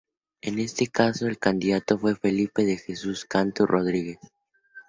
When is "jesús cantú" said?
2.75-3.67